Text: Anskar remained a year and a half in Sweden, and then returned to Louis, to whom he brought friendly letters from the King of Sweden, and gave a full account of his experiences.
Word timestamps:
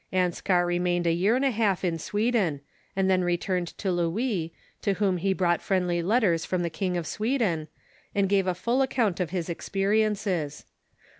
Anskar 0.11 0.65
remained 0.65 1.05
a 1.05 1.11
year 1.13 1.35
and 1.35 1.45
a 1.45 1.51
half 1.51 1.85
in 1.85 1.99
Sweden, 1.99 2.61
and 2.95 3.07
then 3.07 3.23
returned 3.23 3.67
to 3.77 3.91
Louis, 3.91 4.51
to 4.81 4.93
whom 4.93 5.17
he 5.17 5.31
brought 5.31 5.61
friendly 5.61 6.01
letters 6.01 6.43
from 6.43 6.63
the 6.63 6.71
King 6.71 6.97
of 6.97 7.05
Sweden, 7.05 7.67
and 8.15 8.27
gave 8.27 8.47
a 8.47 8.55
full 8.55 8.81
account 8.81 9.19
of 9.19 9.29
his 9.29 9.47
experiences. 9.47 10.65